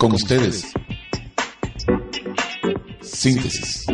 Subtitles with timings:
[0.00, 0.72] Con ustedes.
[3.02, 3.84] Síntesis.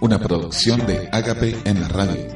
[0.00, 2.26] Una producción de Agape en la radio.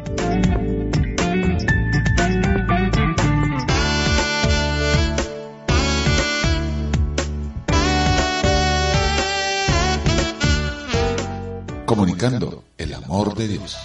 [11.87, 13.79] Comunicando el amor de Dios.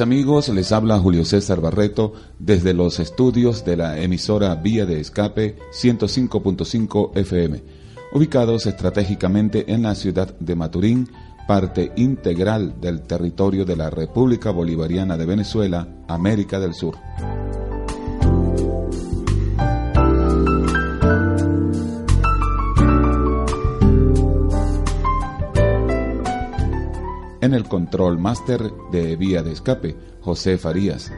[0.00, 5.56] Amigos, les habla Julio César Barreto desde los estudios de la emisora Vía de Escape
[5.72, 7.62] 105.5 FM,
[8.12, 11.08] ubicados estratégicamente en la ciudad de Maturín,
[11.46, 16.96] parte integral del territorio de la República Bolivariana de Venezuela, América del Sur.
[27.46, 31.12] En el control máster de Vía de Escape, José Farías.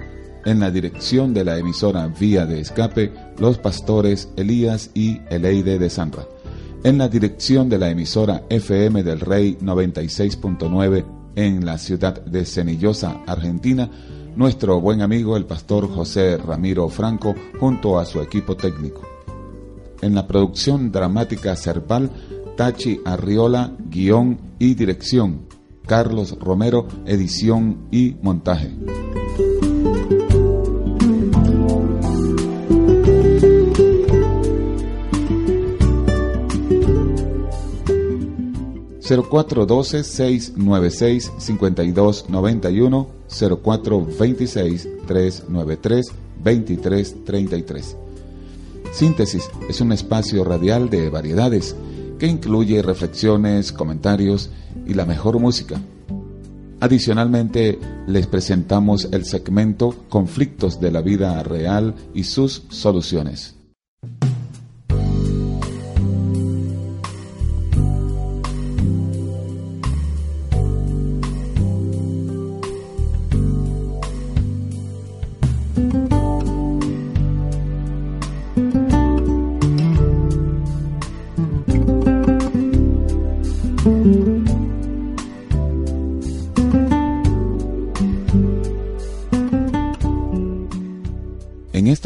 [0.45, 5.89] En la dirección de la emisora Vía de Escape, los pastores Elías y Eleide de
[5.89, 6.29] Sanra.
[6.85, 13.23] En la dirección de la emisora FM del Rey 96.9 en la ciudad de Cenillosa,
[13.27, 13.91] Argentina,
[14.37, 19.01] nuestro buen amigo el pastor José Ramiro Franco junto a su equipo técnico.
[20.03, 22.11] En la producción dramática Cerval,
[22.55, 25.48] Tachi Arriola, guion y dirección,
[25.89, 28.71] Carlos Romero, edición y montaje.
[39.01, 44.87] cero cuatro doce seis nueve seis cincuenta y dos noventa y uno cero cuatro veintiséis
[45.07, 46.09] tres nueve tres
[46.45, 47.97] veintitrés treinta y tres
[48.93, 51.75] Síntesis es un espacio radial de variedades
[52.19, 54.51] que incluye reflexiones, comentarios
[54.87, 55.81] y la mejor música.
[56.81, 63.58] Adicionalmente, les presentamos el segmento Conflictos de la vida real y sus soluciones.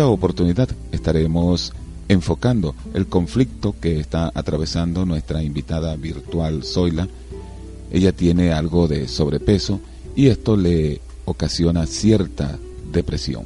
[0.02, 1.72] Esta oportunidad estaremos
[2.08, 7.06] enfocando el conflicto que está atravesando nuestra invitada virtual Zoila.
[7.92, 9.78] Ella tiene algo de sobrepeso
[10.16, 12.58] y esto le ocasiona cierta
[12.90, 13.44] depresión,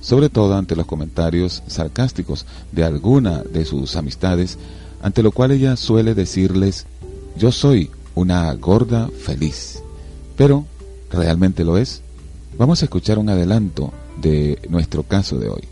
[0.00, 4.56] sobre todo ante los comentarios sarcásticos de alguna de sus amistades,
[5.02, 6.86] ante lo cual ella suele decirles,
[7.36, 9.82] yo soy una gorda feliz.
[10.36, 10.64] Pero,
[11.10, 12.02] ¿realmente lo es?
[12.56, 13.92] Vamos a escuchar un adelanto
[14.22, 15.62] de nuestro caso de hoy.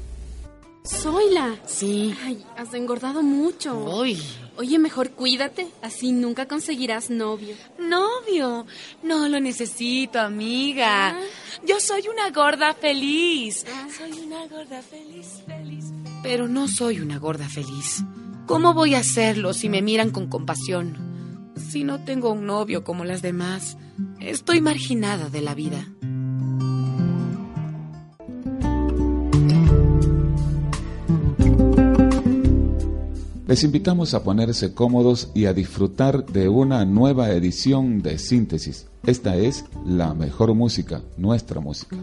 [0.86, 1.56] Zoila.
[1.66, 2.14] Sí.
[2.24, 3.76] Ay, has engordado mucho.
[3.76, 4.22] Uy.
[4.58, 7.54] Oye, mejor cuídate, así nunca conseguirás novio.
[7.78, 8.66] ¿Novio?
[9.02, 11.10] No lo necesito, amiga.
[11.10, 11.20] Ah.
[11.66, 13.66] Yo soy una gorda feliz.
[13.68, 13.88] Ah.
[13.96, 15.84] Soy una gorda feliz, feliz.
[16.22, 18.02] Pero no soy una gorda feliz.
[18.46, 21.52] ¿Cómo voy a hacerlo si me miran con compasión?
[21.70, 23.76] Si no tengo un novio como las demás,
[24.20, 25.86] estoy marginada de la vida.
[33.46, 38.88] Les invitamos a ponerse cómodos y a disfrutar de una nueva edición de Síntesis.
[39.06, 41.96] Esta es la mejor música, nuestra música.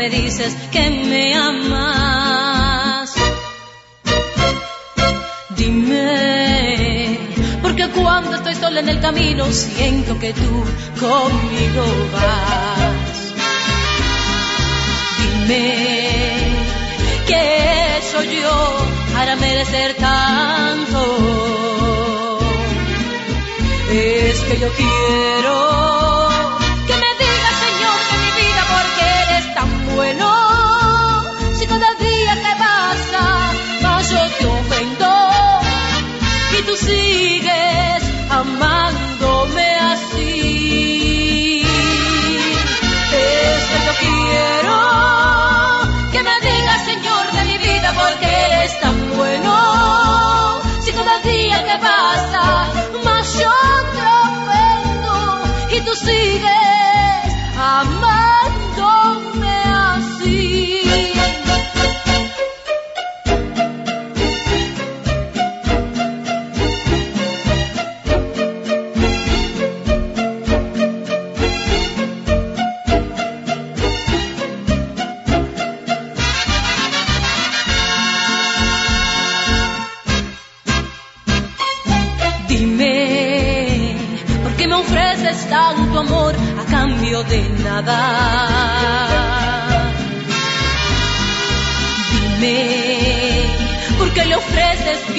[0.00, 3.12] me dices que me amas.
[5.58, 7.18] Dime,
[7.60, 10.52] porque cuando estoy sola en el camino siento que tú
[11.04, 13.18] conmigo vas.
[15.18, 15.68] Dime,
[17.26, 18.58] ¿qué soy yo
[19.12, 21.00] para merecer tanto?
[23.92, 25.89] Es que yo quiero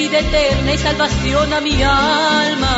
[0.01, 2.75] vida eterna y salvación a mi alma.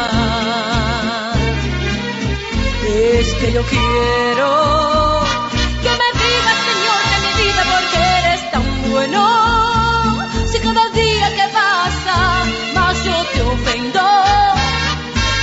[2.86, 4.50] Es que yo quiero
[5.84, 9.22] que me vivas, Señor, de mi vida, porque eres tan bueno.
[10.52, 12.18] Si cada día que pasa
[12.76, 14.06] más yo te ofendo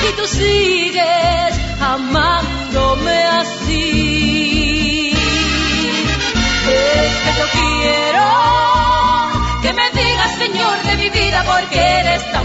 [0.07, 5.13] y tú sigues amándome así.
[6.79, 8.27] Es que yo quiero
[9.63, 10.90] que me digas, Señor,
[11.45, 12.40] porque eres tan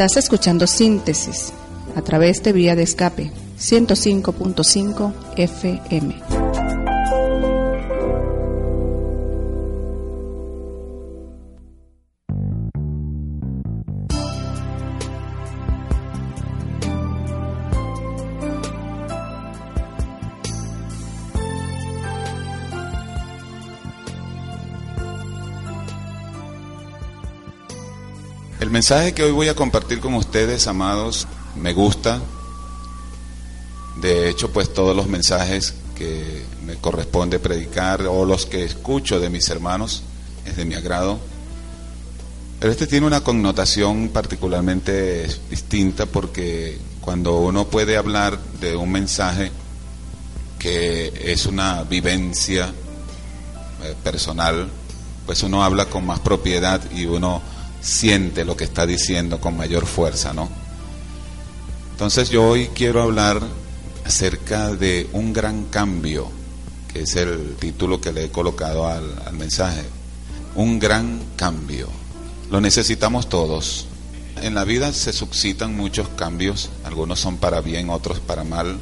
[0.00, 1.52] Estás escuchando Síntesis
[1.94, 6.29] a través de vía de escape 105.5 FM.
[28.90, 32.20] Mensaje que hoy voy a compartir con ustedes, amados, me gusta.
[34.00, 39.30] De hecho, pues todos los mensajes que me corresponde predicar o los que escucho de
[39.30, 40.02] mis hermanos
[40.44, 41.20] es de mi agrado.
[42.58, 49.52] Pero este tiene una connotación particularmente distinta porque cuando uno puede hablar de un mensaje
[50.58, 52.74] que es una vivencia
[53.84, 54.68] eh, personal,
[55.26, 57.40] pues uno habla con más propiedad y uno
[57.80, 60.48] siente lo que está diciendo con mayor fuerza, ¿no?
[61.92, 63.42] Entonces yo hoy quiero hablar
[64.04, 66.30] acerca de un gran cambio,
[66.92, 69.84] que es el título que le he colocado al, al mensaje.
[70.54, 71.88] Un gran cambio.
[72.50, 73.86] Lo necesitamos todos.
[74.42, 78.78] En la vida se suscitan muchos cambios, algunos son para bien, otros para mal,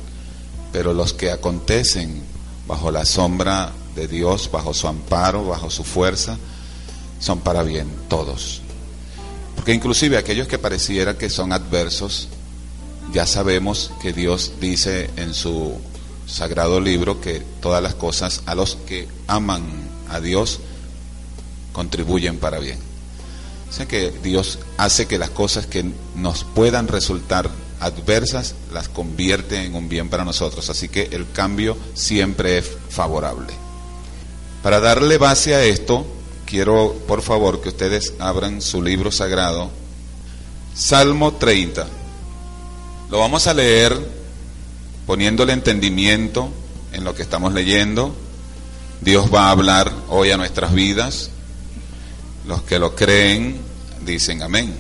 [0.73, 2.23] pero los que acontecen
[2.67, 6.39] bajo la sombra de Dios, bajo su amparo, bajo su fuerza,
[7.19, 8.63] son para bien, todos.
[9.69, 12.29] Porque inclusive aquellos que pareciera que son adversos,
[13.13, 15.77] ya sabemos que Dios dice en su
[16.27, 19.63] sagrado libro que todas las cosas a los que aman
[20.09, 20.61] a Dios
[21.75, 22.79] contribuyen para bien.
[23.69, 25.85] O sea que Dios hace que las cosas que
[26.17, 30.71] nos puedan resultar adversas las convierte en un bien para nosotros.
[30.71, 33.53] Así que el cambio siempre es favorable.
[34.63, 36.07] Para darle base a esto,
[36.49, 39.71] quiero por favor que ustedes abran su libro sagrado,
[40.75, 41.87] Salmo 30.
[43.11, 43.95] Lo vamos a leer
[45.07, 46.51] poniéndole entendimiento
[46.93, 48.17] en lo que estamos leyendo.
[49.03, 51.31] Dios va a hablar hoy a nuestras vidas.
[52.47, 53.61] Los que lo creen
[54.07, 54.75] dicen amén.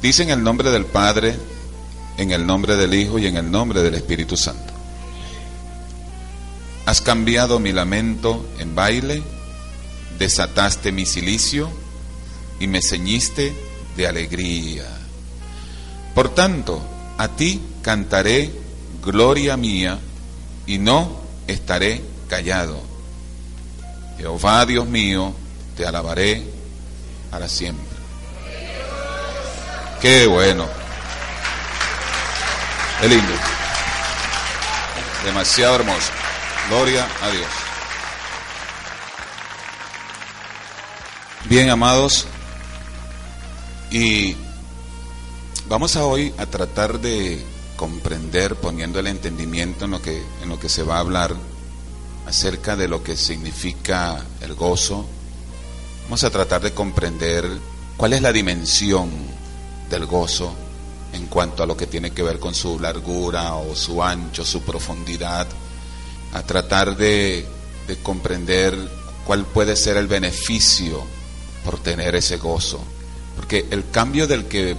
[0.00, 1.36] Dicen el nombre del Padre,
[2.16, 4.72] en el nombre del Hijo y en el nombre del Espíritu Santo.
[6.86, 9.22] Has cambiado mi lamento en baile,
[10.20, 11.70] desataste mi silicio
[12.60, 13.54] y me ceñiste
[13.96, 14.84] de alegría.
[16.14, 16.82] Por tanto,
[17.16, 18.52] a ti cantaré
[19.02, 19.98] gloria mía
[20.66, 22.82] y no estaré callado.
[24.18, 25.32] Jehová Dios mío,
[25.74, 26.44] te alabaré
[27.30, 27.96] para siempre.
[30.02, 30.68] Qué bueno.
[33.00, 33.32] Qué lindo.
[35.24, 36.12] Demasiado hermoso.
[36.68, 37.59] Gloria a Dios.
[41.50, 42.26] Bien, amados,
[43.90, 44.36] y
[45.68, 50.60] vamos a hoy a tratar de comprender, poniendo el entendimiento en lo que, en lo
[50.60, 51.34] que se va a hablar
[52.24, 55.04] acerca de lo que significa el gozo.
[56.04, 57.44] Vamos a tratar de comprender
[57.96, 59.10] cuál es la dimensión
[59.90, 60.54] del gozo
[61.12, 64.62] en cuanto a lo que tiene que ver con su largura o su ancho, su
[64.62, 65.48] profundidad,
[66.32, 67.44] a tratar de,
[67.88, 68.78] de comprender
[69.26, 71.18] cuál puede ser el beneficio
[71.64, 72.80] por tener ese gozo.
[73.36, 74.76] Porque el cambio del que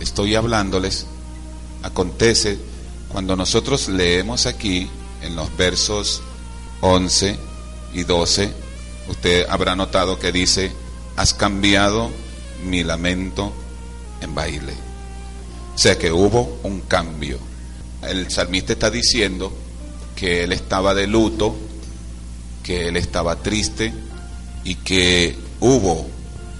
[0.00, 1.06] estoy hablándoles
[1.82, 2.58] acontece
[3.08, 4.88] cuando nosotros leemos aquí
[5.22, 6.22] en los versos
[6.80, 7.36] 11
[7.94, 8.52] y 12,
[9.08, 10.70] usted habrá notado que dice,
[11.16, 12.10] has cambiado
[12.64, 13.52] mi lamento
[14.20, 14.74] en baile.
[15.74, 17.38] O sea que hubo un cambio.
[18.02, 19.52] El salmista está diciendo
[20.14, 21.56] que él estaba de luto,
[22.62, 23.92] que él estaba triste
[24.64, 26.06] y que hubo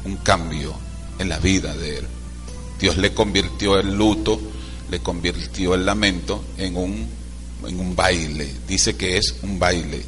[0.05, 0.75] un cambio
[1.19, 2.07] en la vida de él.
[2.79, 4.41] Dios le convirtió el luto,
[4.91, 7.07] le convirtió el lamento en un,
[7.67, 8.49] en un baile.
[8.67, 10.03] Dice que es un baile.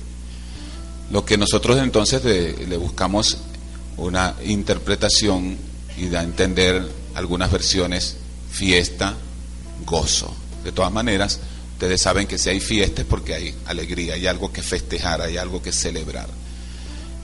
[1.11, 3.39] Lo que nosotros entonces le, buscamos
[3.97, 5.57] una interpretación
[5.97, 8.17] y da a entender algunas versiones
[8.51, 9.17] fiesta,
[9.85, 10.33] gozo.
[10.63, 11.41] De todas maneras,
[11.73, 15.37] ustedes saben que si hay fiesta es porque hay alegría, hay algo que festejar, hay
[15.37, 16.29] algo que celebrar.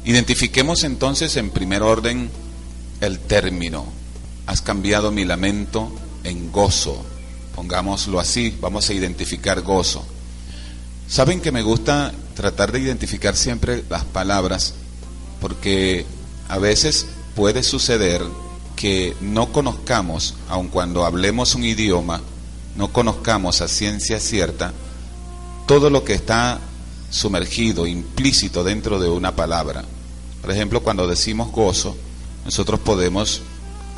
[0.07, 2.31] Identifiquemos entonces en primer orden
[3.01, 3.85] el término.
[4.47, 5.91] Has cambiado mi lamento
[6.23, 7.05] en gozo.
[7.57, 10.07] Pongámoslo así, vamos a identificar gozo.
[11.09, 14.75] Saben que me gusta tratar de identificar siempre las palabras
[15.41, 16.07] porque
[16.49, 18.23] a veces puede suceder
[18.77, 22.21] que no conozcamos, aun cuando hablemos un idioma,
[22.77, 24.73] no conozcamos a ciencia cierta
[25.67, 26.61] todo lo que está
[27.11, 29.85] sumergido, implícito dentro de una palabra.
[30.47, 31.97] Por ejemplo, cuando decimos gozo,
[32.45, 33.43] nosotros podemos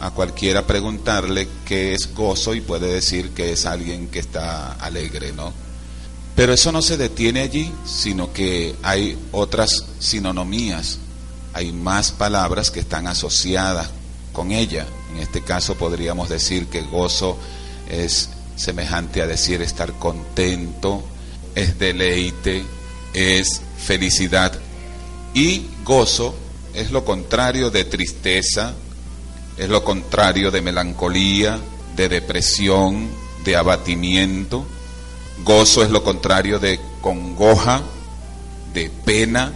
[0.01, 5.35] a cualquiera preguntarle qué es gozo y puede decir que es alguien que está alegre,
[5.35, 5.53] ¿no?
[6.35, 11.01] Pero eso no se detiene allí, sino que hay otras sinonomías,
[11.53, 13.91] hay más palabras que están asociadas
[14.33, 14.87] con ella.
[15.13, 17.37] En este caso podríamos decir que gozo
[17.91, 21.05] es semejante a decir estar contento,
[21.55, 22.65] es deleite,
[23.13, 24.59] es felicidad.
[25.35, 26.35] Y gozo
[26.75, 28.75] es lo contrario de tristeza,
[29.57, 31.59] es lo contrario de melancolía,
[31.97, 33.09] de depresión,
[33.43, 34.67] de abatimiento.
[35.45, 37.81] Gozo es lo contrario de congoja,
[38.75, 39.55] de pena.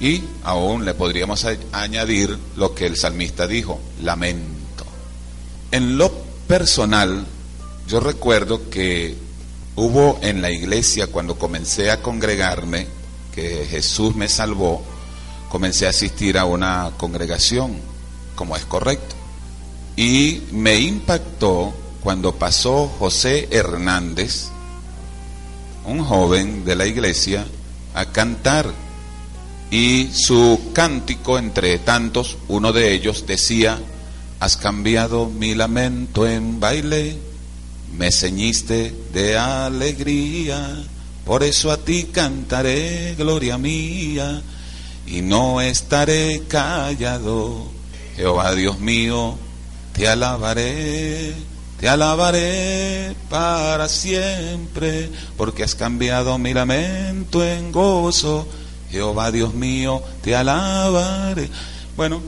[0.00, 4.84] Y aún le podríamos añadir lo que el salmista dijo, lamento.
[5.70, 6.10] En lo
[6.48, 7.24] personal,
[7.86, 9.16] yo recuerdo que
[9.76, 12.88] hubo en la iglesia cuando comencé a congregarme,
[13.32, 14.82] que Jesús me salvó,
[15.48, 17.76] comencé a asistir a una congregación,
[18.34, 19.14] como es correcto.
[19.96, 24.48] Y me impactó cuando pasó José Hernández,
[25.84, 27.46] un joven de la iglesia,
[27.94, 28.72] a cantar.
[29.70, 33.78] Y su cántico, entre tantos, uno de ellos decía,
[34.40, 37.18] Has cambiado mi lamento en baile,
[37.96, 40.84] me ceñiste de alegría,
[41.24, 44.40] por eso a ti cantaré, gloria mía,
[45.10, 47.66] y no estaré callado.
[48.16, 49.36] Jehová Dios mío,
[49.92, 51.34] te alabaré,
[51.80, 58.46] te alabaré para siempre, porque has cambiado mi lamento en gozo.
[58.90, 61.48] Jehová Dios mío, te alabaré.
[61.96, 62.20] Bueno,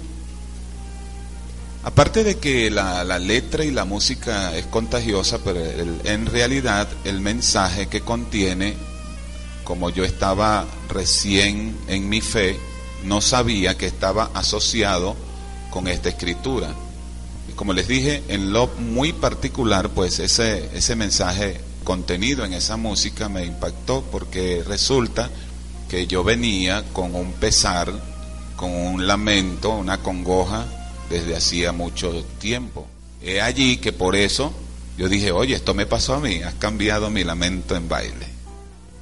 [1.82, 5.60] aparte de que la, letra y la música es contagiosa, pero
[6.04, 8.74] en realidad el mensaje que contiene,
[9.64, 12.58] como yo estaba recién en mi fe,
[13.04, 15.16] no sabía que estaba asociado
[15.70, 16.74] con esta escritura.
[17.48, 22.76] Y como les dije, en lo muy particular, pues ese, ese mensaje contenido en esa
[22.76, 25.30] música me impactó porque resulta
[25.88, 27.92] que yo venía con un pesar,
[28.56, 30.66] con un lamento, una congoja
[31.08, 32.86] desde hacía mucho tiempo.
[33.22, 34.52] He allí que por eso
[34.96, 38.39] yo dije, oye, esto me pasó a mí, has cambiado mi lamento en baile.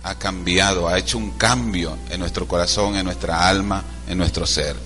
[0.02, 4.76] Ha cambiado, ha hecho un cambio en nuestro corazón, en nuestra alma, en nuestro ser.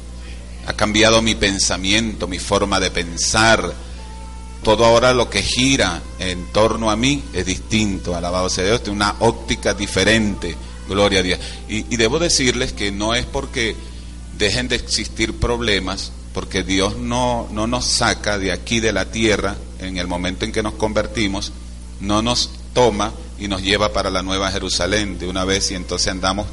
[0.66, 3.72] Ha cambiado mi pensamiento, mi forma de pensar.
[4.62, 8.14] Todo ahora lo que gira en torno a mí es distinto.
[8.14, 10.56] Alabado sea Dios, tiene una óptica diferente.
[10.88, 11.40] Gloria a Dios.
[11.68, 13.76] Y, y debo decirles que no es porque
[14.38, 19.56] dejen de existir problemas, porque Dios no, no nos saca de aquí de la tierra
[19.78, 21.52] en el momento en que nos convertimos,
[22.00, 26.06] no nos toma y nos lleva para la nueva Jerusalén de una vez y entonces
[26.08, 26.46] andamos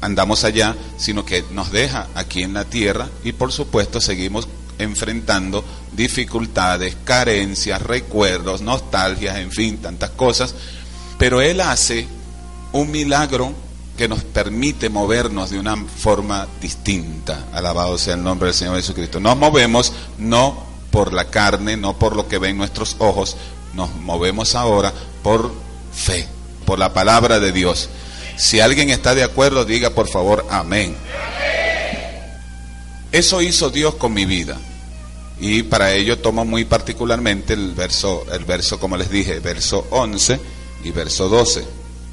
[0.00, 4.48] andamos allá, sino que nos deja aquí en la tierra y por supuesto seguimos
[4.78, 10.54] enfrentando dificultades, carencias, recuerdos, nostalgias, en fin, tantas cosas,
[11.18, 12.08] pero Él hace
[12.72, 13.52] un milagro
[13.98, 17.48] que nos permite movernos de una forma distinta.
[17.52, 19.20] Alabado sea el nombre del Señor Jesucristo.
[19.20, 23.36] Nos movemos no por la carne, no por lo que ven nuestros ojos,
[23.74, 25.52] nos movemos ahora por
[25.92, 26.26] fe,
[26.64, 27.88] por la palabra de Dios.
[28.36, 30.96] Si alguien está de acuerdo, diga por favor amén.
[33.12, 34.56] Eso hizo Dios con mi vida.
[35.40, 40.38] Y para ello tomo muy particularmente el verso, el verso, como les dije, verso 11
[40.84, 41.64] y verso 12,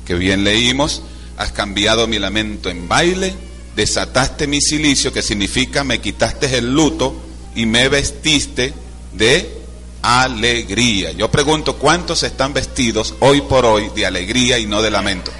[0.05, 1.01] que bien leímos,
[1.35, 3.35] has cambiado mi lamento en baile,
[3.75, 7.15] desataste mi silicio, que significa me quitaste el luto
[7.53, 8.73] y me vestiste
[9.13, 9.56] de
[10.01, 11.11] alegría.
[11.11, 15.31] Yo pregunto, ¿cuántos están vestidos hoy por hoy de alegría y no de lamento?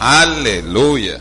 [0.00, 1.20] Aleluya.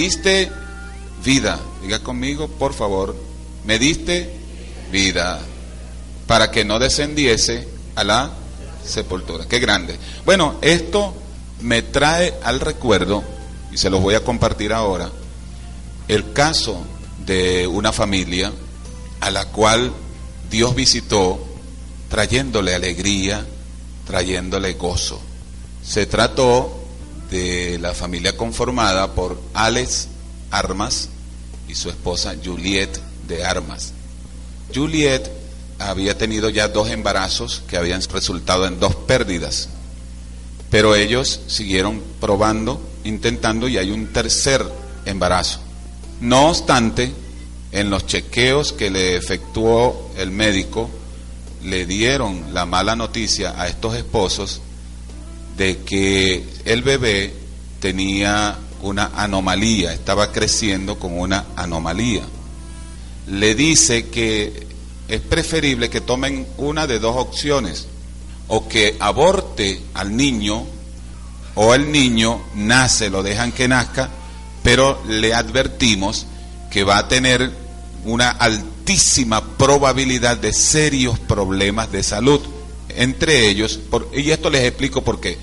[0.08, 0.50] Diste
[1.26, 1.60] vida.
[1.82, 3.14] Diga conmigo, por favor.
[3.66, 4.32] Me diste
[4.90, 5.42] vida
[6.28, 8.32] para que no descendiese a la
[8.86, 9.46] sepultura.
[9.50, 9.98] Qué grande.
[10.24, 11.14] Bueno, esto
[11.60, 13.22] me trae al recuerdo,
[13.70, 15.10] y se los voy a compartir ahora,
[16.08, 16.86] el caso
[17.26, 18.54] de una familia
[19.20, 19.92] a la cual
[20.50, 21.46] Dios visitó
[22.08, 23.46] trayéndole alegría,
[24.06, 25.20] trayéndole gozo.
[25.84, 26.77] Se trató
[27.30, 30.08] de la familia conformada por Alex
[30.52, 31.10] Armas
[31.68, 33.94] y su esposa Juliet de Armas.
[34.74, 35.30] Juliet
[35.80, 39.70] había tenido ya dos embarazos que habían resultado en dos pérdidas,
[40.70, 44.66] pero ellos siguieron probando, intentando y hay un tercer
[45.06, 45.60] embarazo.
[46.20, 47.12] No obstante,
[47.72, 50.90] en los chequeos que le efectuó el médico,
[51.64, 54.62] le dieron la mala noticia a estos esposos
[55.58, 57.34] de que el bebé
[57.80, 62.24] tenía una anomalía, estaba creciendo con una anomalía.
[63.28, 64.68] Le dice que
[65.08, 67.88] es preferible que tomen una de dos opciones,
[68.48, 70.66] o que aborte al niño,
[71.56, 74.10] o el niño nace, lo dejan que nazca,
[74.64, 76.28] pero le advertimos
[76.70, 77.52] que va a tener
[78.06, 82.42] una altísima probabilidad de serios problemas de salud
[82.98, 85.38] entre ellos, por, y esto les explico por qué.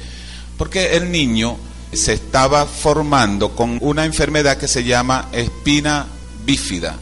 [0.58, 1.56] Porque el niño
[1.92, 6.06] se estaba formando con una enfermedad que se llama espina
[6.44, 6.96] bífida,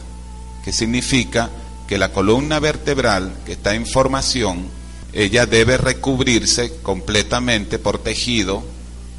[0.63, 1.49] que significa
[1.87, 4.67] que la columna vertebral que está en formación,
[5.11, 8.63] ella debe recubrirse completamente por tejido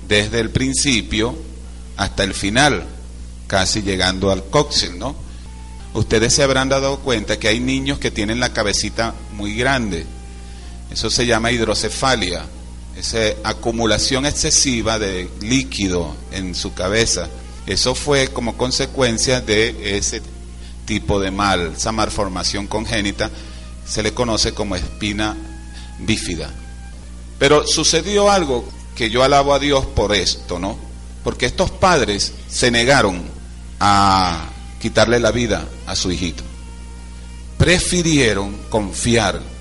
[0.08, 1.36] desde el principio
[1.96, 2.84] hasta el final,
[3.46, 5.14] casi llegando al coxil, ¿no?
[5.94, 10.04] Ustedes se habrán dado cuenta que hay niños que tienen la cabecita muy grande,
[10.94, 12.44] eso se llama hidrocefalia,
[12.96, 17.28] esa acumulación excesiva de líquido en su cabeza.
[17.66, 20.22] Eso fue como consecuencia de ese
[20.84, 23.28] tipo de mal, esa malformación congénita,
[23.84, 25.36] se le conoce como espina
[25.98, 26.48] bífida.
[27.40, 30.78] Pero sucedió algo que yo alabo a Dios por esto, ¿no?
[31.24, 33.20] Porque estos padres se negaron
[33.80, 34.48] a
[34.80, 36.44] quitarle la vida a su hijito.
[37.58, 39.53] Prefirieron confiar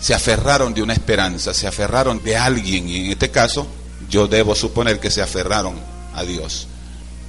[0.00, 3.66] se aferraron de una esperanza, se aferraron de alguien, y en este caso
[4.08, 5.74] yo debo suponer que se aferraron
[6.14, 6.68] a Dios,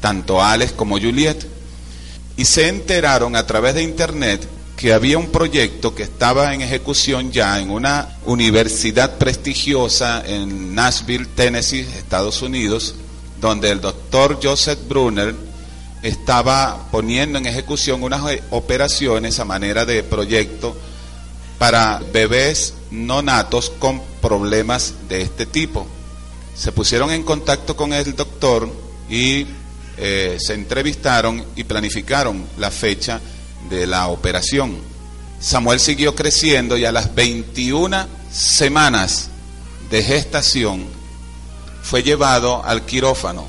[0.01, 1.45] tanto Alex como Juliet,
[2.37, 7.33] y se enteraron a través de internet que había un proyecto que estaba en ejecución
[7.33, 12.95] ya en una universidad prestigiosa en Nashville, Tennessee, Estados Unidos,
[13.41, 15.35] donde el doctor Joseph Brunner
[16.01, 20.77] estaba poniendo en ejecución unas operaciones a manera de proyecto
[21.59, 25.85] para bebés no natos con problemas de este tipo.
[26.55, 28.67] Se pusieron en contacto con el doctor
[29.09, 29.45] y
[29.97, 33.21] eh, se entrevistaron y planificaron la fecha
[33.69, 34.77] de la operación.
[35.39, 39.29] Samuel siguió creciendo y a las 21 semanas
[39.89, 40.85] de gestación
[41.81, 43.45] fue llevado al quirófano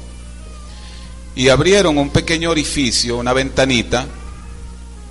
[1.35, 4.07] y abrieron un pequeño orificio, una ventanita,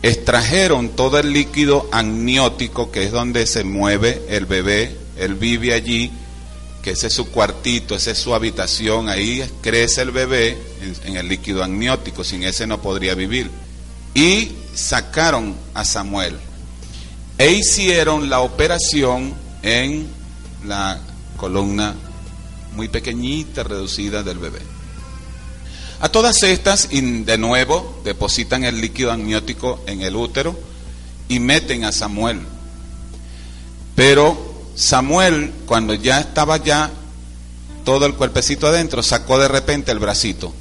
[0.01, 6.11] extrajeron todo el líquido amniótico, que es donde se mueve el bebé, él vive allí,
[6.81, 11.17] que ese es su cuartito, esa es su habitación, ahí crece el bebé en, en
[11.17, 13.51] el líquido amniótico, sin ese no podría vivir.
[14.13, 16.37] Y sacaron a Samuel
[17.37, 20.07] e hicieron la operación en
[20.65, 20.99] la
[21.37, 21.95] columna
[22.75, 24.68] muy pequeñita, reducida del bebé.
[26.01, 30.57] A todas estas, de nuevo, depositan el líquido amniótico en el útero
[31.27, 32.39] y meten a Samuel.
[33.95, 34.37] Pero
[34.75, 36.89] Samuel, cuando ya estaba ya
[37.83, 40.53] todo el cuerpecito adentro, sacó de repente el bracito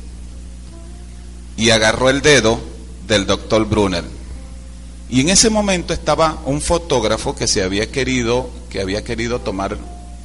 [1.56, 2.58] y agarró el dedo
[3.06, 4.04] del doctor Brunner.
[5.08, 9.78] Y en ese momento estaba un fotógrafo que se había querido, que había querido tomar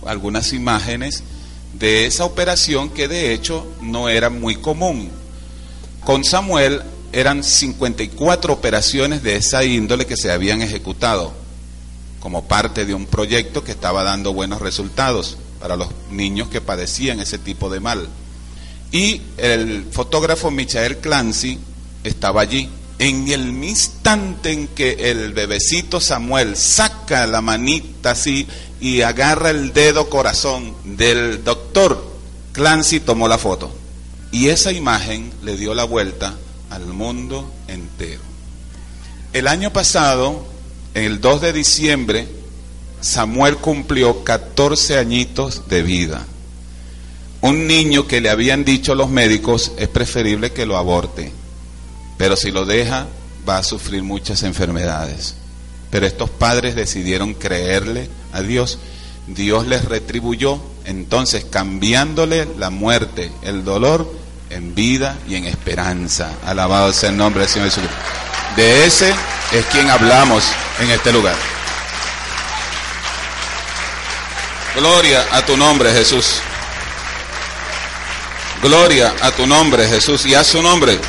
[0.06, 1.23] algunas imágenes
[1.73, 5.09] de esa operación que de hecho no era muy común.
[6.03, 6.81] Con Samuel
[7.12, 11.33] eran 54 operaciones de esa índole que se habían ejecutado
[12.19, 17.19] como parte de un proyecto que estaba dando buenos resultados para los niños que padecían
[17.19, 18.07] ese tipo de mal.
[18.93, 21.59] Y el fotógrafo Michael Clancy
[22.03, 22.69] estaba allí.
[22.99, 28.47] En el instante en que el bebecito Samuel saca la manita así
[28.79, 31.62] y agarra el dedo corazón del doctor,
[32.53, 33.71] Clancy tomó la foto.
[34.31, 36.36] Y esa imagen le dio la vuelta
[36.69, 38.21] al mundo entero.
[39.31, 40.45] El año pasado,
[40.93, 42.27] el 2 de diciembre,
[43.01, 46.25] Samuel cumplió 14 añitos de vida.
[47.41, 51.31] Un niño que le habían dicho los médicos es preferible que lo aborte,
[52.17, 53.07] pero si lo deja
[53.47, 55.36] va a sufrir muchas enfermedades.
[55.91, 58.79] Pero estos padres decidieron creerle a Dios.
[59.27, 64.12] Dios les retribuyó, entonces cambiándole la muerte, el dolor,
[64.49, 66.31] en vida y en esperanza.
[66.45, 67.97] Alabado sea el nombre del Señor Jesucristo.
[68.55, 69.13] De ese
[69.51, 70.43] es quien hablamos
[70.79, 71.36] en este lugar.
[74.75, 76.41] Gloria a tu nombre, Jesús.
[78.62, 80.99] Gloria a tu nombre, Jesús, y a su nombre.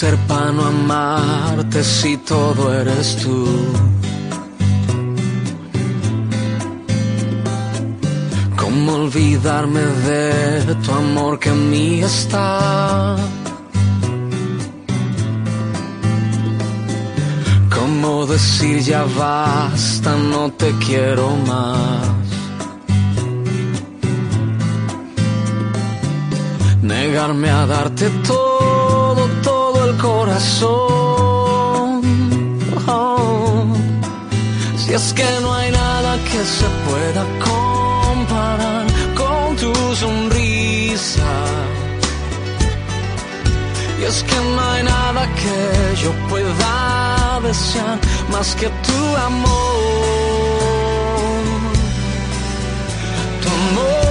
[0.00, 3.46] ¿Cómo hacer para no amarte si todo eres tú?
[8.56, 13.16] ¿Cómo olvidarme de tu amor que en mí está?
[17.76, 22.08] ¿Cómo decir ya basta, no te quiero más?
[26.80, 29.09] Negarme a darte todo,
[30.00, 32.00] corazón.
[34.76, 41.30] Si es que no hay nada que se pueda comparar con tu sonrisa.
[44.00, 45.56] Y es que no hay nada que
[46.02, 47.98] yo pueda desear
[48.32, 49.60] más que tu amor.
[53.42, 54.09] Tu amor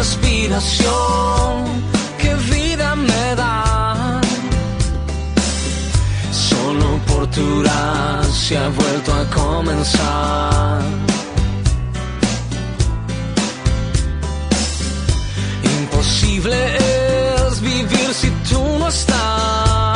[0.00, 1.52] respiración.
[2.20, 4.20] Qué vida me da.
[6.48, 10.80] Solo por tu gracia he vuelto a comenzar.
[15.78, 19.89] Imposible es vivir si tú no estás.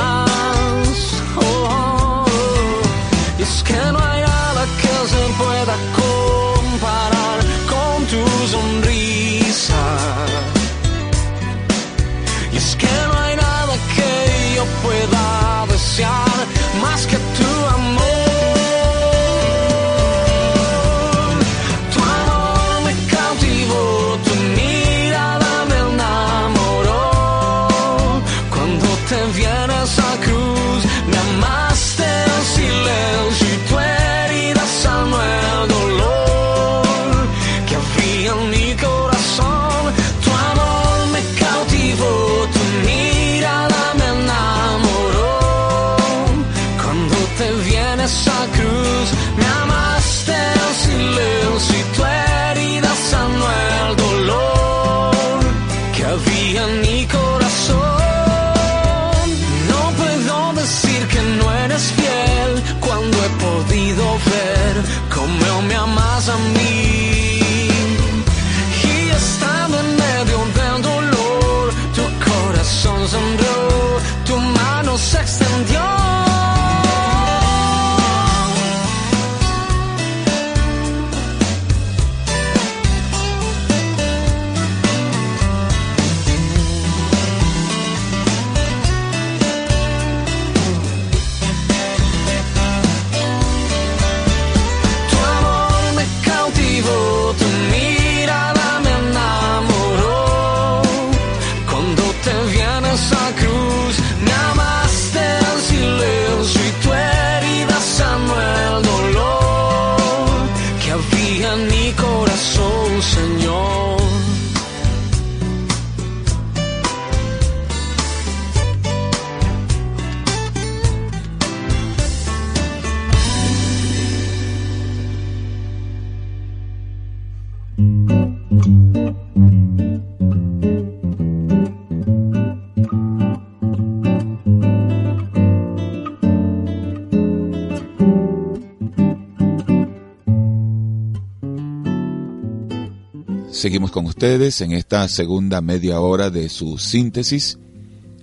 [143.75, 147.59] Seguimos con ustedes en esta segunda media hora de su síntesis.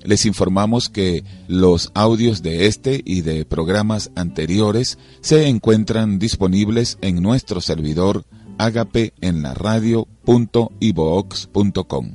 [0.02, 7.22] Les informamos que los audios de este y de programas anteriores se encuentran disponibles en
[7.22, 8.24] nuestro servidor
[8.58, 12.12] agape en la radio.ibox.com.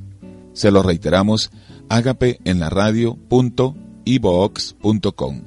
[0.55, 1.51] Se lo reiteramos,
[1.90, 5.42] agape en la radio.ibox.com.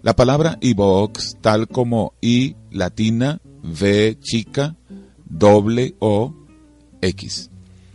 [0.00, 4.74] La palabra ibox, tal como i latina, v chica,
[5.28, 6.45] doble o
[7.00, 7.50] X.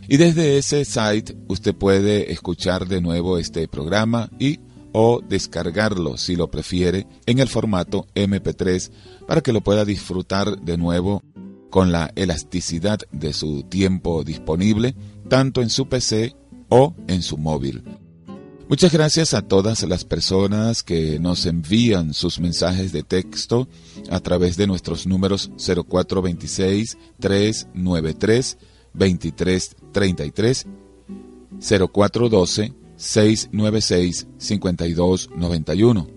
[0.08, 4.60] Y desde ese site usted puede escuchar de nuevo este programa y
[4.92, 8.90] o descargarlo si lo prefiere en el formato MP3
[9.26, 11.22] para que lo pueda disfrutar de nuevo
[11.70, 14.94] con la elasticidad de su tiempo disponible
[15.28, 16.36] tanto en su PC
[16.68, 17.82] o en su móvil.
[18.68, 23.68] Muchas gracias a todas las personas que nos envían sus mensajes de texto
[24.10, 28.58] a través de nuestros números 0426 393
[28.94, 30.66] 2333
[31.60, 36.08] 0412 696 5291.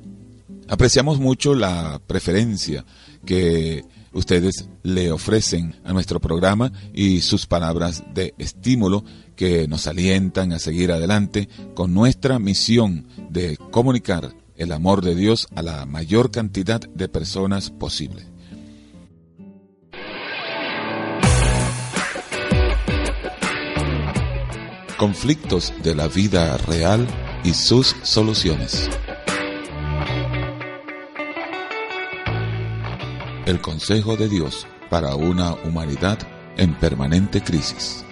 [0.67, 2.85] Apreciamos mucho la preferencia
[3.25, 9.03] que ustedes le ofrecen a nuestro programa y sus palabras de estímulo
[9.35, 15.47] que nos alientan a seguir adelante con nuestra misión de comunicar el amor de Dios
[15.55, 18.34] a la mayor cantidad de personas posible.
[24.97, 27.05] Conflictos de la vida real
[27.43, 28.89] y sus soluciones.
[33.45, 36.17] El Consejo de Dios para una humanidad
[36.55, 38.05] en permanente crisis.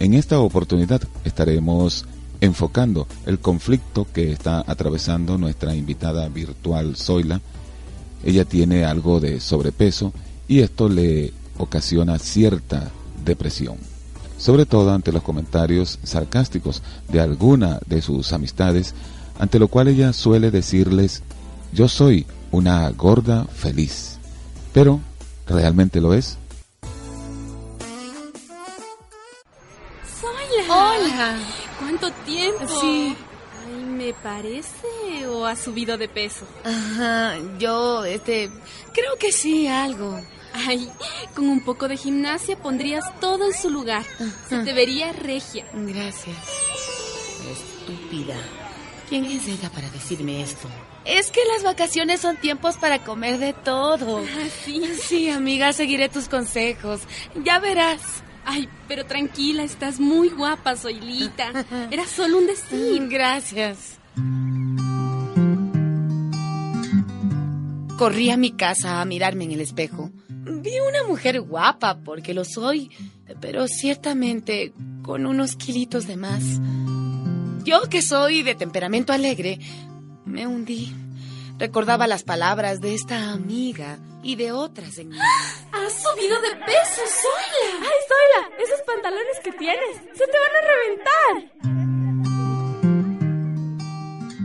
[0.00, 2.04] En esta oportunidad estaremos
[2.42, 7.40] enfocando el conflicto que está atravesando nuestra invitada virtual Zoila.
[8.24, 10.12] Ella tiene algo de sobrepeso
[10.48, 12.90] y esto le ocasiona cierta
[13.24, 13.76] depresión,
[14.38, 18.92] sobre todo ante los comentarios sarcásticos de alguna de sus amistades,
[19.38, 21.22] ante lo cual ella suele decirles,
[21.72, 24.18] yo soy una gorda feliz,
[24.72, 24.98] pero
[25.46, 26.38] ¿realmente lo es?
[30.68, 31.61] Hola.
[31.82, 32.80] ¿Cuánto tiempo?
[32.80, 33.16] Sí.
[33.66, 36.46] Ay, me parece o ha subido de peso.
[36.64, 38.50] Ajá, yo, este,
[38.92, 40.20] creo que sí, algo.
[40.54, 40.90] Ay,
[41.34, 44.04] con un poco de gimnasia pondrías todo en su lugar.
[44.48, 45.64] Se te vería regia.
[45.72, 46.36] Gracias.
[47.50, 48.36] Estúpida.
[49.08, 50.68] ¿Quién es ella para decirme esto?
[51.04, 54.18] Es que las vacaciones son tiempos para comer de todo.
[54.18, 54.82] Ah, sí.
[55.02, 57.00] Sí, amiga, seguiré tus consejos.
[57.44, 58.00] Ya verás.
[58.44, 61.52] Ay, pero tranquila, estás muy guapa, Zoilita.
[61.90, 63.08] Era solo un decir.
[63.08, 63.98] Gracias.
[67.96, 70.10] Corrí a mi casa a mirarme en el espejo.
[70.28, 72.90] Vi una mujer guapa, porque lo soy,
[73.40, 74.72] pero ciertamente
[75.02, 76.42] con unos kilitos de más.
[77.64, 79.60] Yo, que soy de temperamento alegre,
[80.24, 80.92] me hundí.
[81.62, 85.12] Recordaba las palabras de esta amiga y de otras en.
[85.72, 87.78] Has subido de peso, Zoila.
[87.82, 88.48] ¡Ay, Zoila!
[88.64, 91.32] Esos pantalones que tienes se te van a reventar.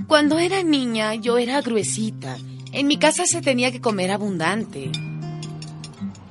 [0.07, 2.37] Cuando era niña, yo era gruesita.
[2.71, 4.91] En mi casa se tenía que comer abundante.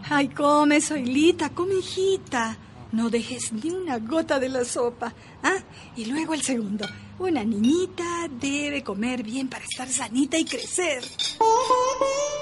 [0.08, 2.58] Ay, come, Zoilita, come, hijita.
[2.92, 5.12] No dejes ni una gota de la sopa.
[5.42, 5.58] ¿Ah?
[5.96, 6.86] Y luego el segundo.
[7.18, 11.02] Una niñita debe comer bien para estar sanita y crecer.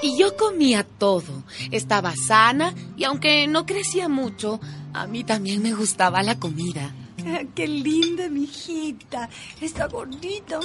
[0.01, 1.43] Y yo comía todo.
[1.71, 4.59] Estaba sana y aunque no crecía mucho,
[4.93, 6.93] a mí también me gustaba la comida.
[7.25, 9.29] Ah, qué linda, mi hijita.
[9.61, 10.59] Está gordita.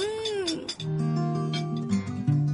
[0.85, 1.21] mm.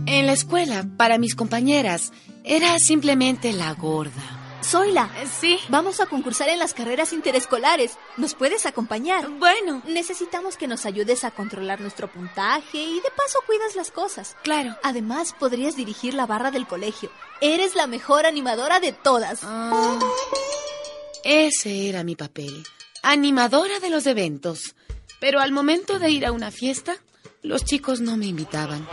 [0.07, 2.13] En la escuela, para mis compañeras,
[2.45, 4.36] era simplemente la gorda.
[4.67, 5.59] Zoila, Eh, Sí.
[5.69, 7.97] vamos a concursar en las carreras interescolares.
[8.17, 9.27] ¿Nos puedes acompañar?
[9.29, 14.35] Bueno, Necesitamos que nos ayudes a controlar nuestro puntaje y de paso cuidas las cosas.
[14.43, 14.75] claro.
[14.83, 17.09] Además, podrías dirigir la barra del colegio.
[17.41, 19.39] Eres la mejor animadora de todas.
[19.43, 19.99] Ah,
[21.23, 22.63] ese era mi papel.
[23.03, 24.75] animadora de los eventos.
[25.21, 26.97] Pero al momento de ir a una fiesta,
[27.41, 28.85] los chicos no me invitaban.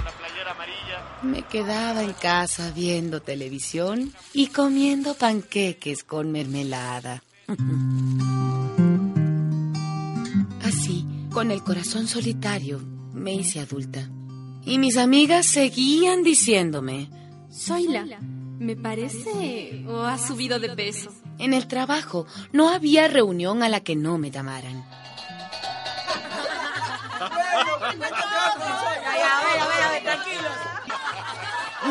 [1.25, 7.23] Me quedaba en casa viendo televisión y comiendo panqueques con mermelada.
[10.63, 12.79] Así, con el corazón solitario,
[13.15, 14.11] me hice adulta.
[14.67, 17.09] Y mis amigas seguían diciéndome,
[17.51, 18.05] Zoila,
[18.59, 21.11] me parece o has subido de peso.
[21.39, 24.85] en el trabajo no había reunión a la que no me llamaran.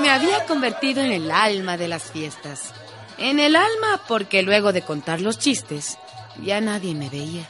[0.01, 2.73] Me había convertido en el alma de las fiestas.
[3.17, 5.97] En el alma porque luego de contar los chistes,
[6.41, 7.47] ya nadie me veía.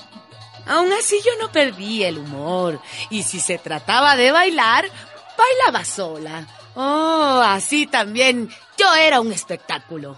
[0.65, 2.79] Aún así yo no perdí el humor.
[3.09, 4.85] Y si se trataba de bailar,
[5.37, 6.47] bailaba sola.
[6.75, 10.17] Oh, así también yo era un espectáculo.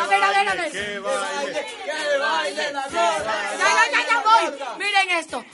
[0.00, 0.72] A ver, a ver, a ver.
[0.72, 0.82] Ya,
[2.52, 2.80] ya, ya
[3.64, 3.77] voy.
[4.78, 5.44] Miren esto.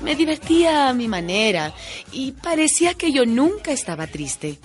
[0.00, 1.74] Me divertía a mi manera
[2.12, 4.58] y parecía que yo nunca estaba triste.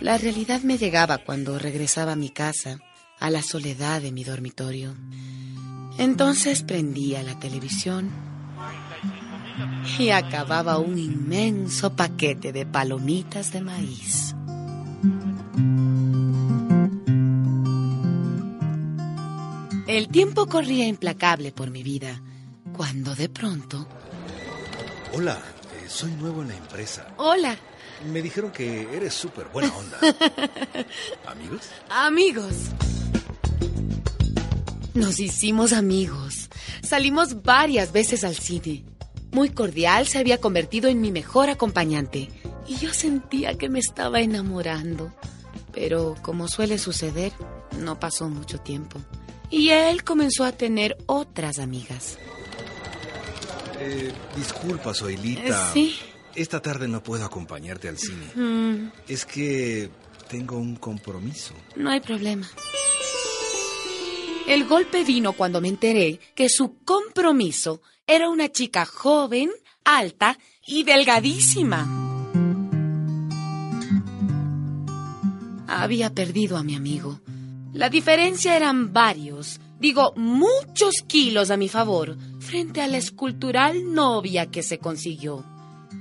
[0.00, 2.78] La realidad me llegaba cuando regresaba a mi casa,
[3.18, 4.94] a la soledad de mi dormitorio.
[5.98, 8.35] Entonces prendía la televisión
[9.98, 14.34] y acababa un inmenso paquete de palomitas de maíz.
[19.86, 22.20] El tiempo corría implacable por mi vida,
[22.76, 23.86] cuando de pronto...
[25.14, 25.38] Hola,
[25.76, 27.06] eh, soy nuevo en la empresa.
[27.16, 27.56] Hola,
[28.12, 29.98] Me dijeron que eres súper buena onda.
[31.26, 31.60] ¿Amigos?
[31.88, 32.54] amigos.
[34.92, 36.50] Nos hicimos amigos.
[36.82, 38.84] Salimos varias veces al cine.
[39.36, 42.30] Muy cordial se había convertido en mi mejor acompañante.
[42.66, 45.12] Y yo sentía que me estaba enamorando.
[45.74, 47.32] Pero, como suele suceder,
[47.78, 48.98] no pasó mucho tiempo.
[49.50, 52.16] Y él comenzó a tener otras amigas.
[53.78, 55.68] Eh, disculpa, Zoilita.
[55.68, 55.96] Eh, sí.
[56.34, 58.24] Esta tarde no puedo acompañarte al cine.
[58.34, 59.90] Mm, Es que
[60.30, 61.52] tengo un compromiso.
[61.74, 62.48] no hay problema.
[64.48, 69.50] El golpe vino cuando me enteré que su compromiso era una chica joven,
[69.84, 71.86] alta y delgadísima.
[75.66, 77.20] Había perdido a mi amigo.
[77.72, 84.46] La diferencia eran varios, digo, muchos kilos a mi favor, frente a la escultural novia
[84.46, 85.44] que se consiguió.